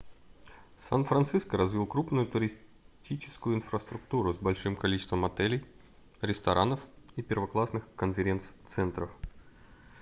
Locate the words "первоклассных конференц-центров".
7.21-9.11